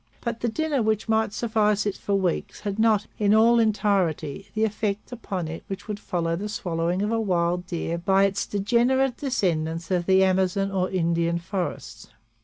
[0.21, 4.63] But the dinner which might suffice it for weeks had not, in all entirety, the
[4.63, 9.17] effect upon it which would follow the swallowing of a wild deer by its degenerate
[9.17, 12.07] descendants of the Amazonian or Indian forests.